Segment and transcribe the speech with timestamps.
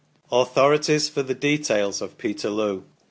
[0.31, 2.85] AUTHORITIES FOR THE DETAILS OF PETERLOO.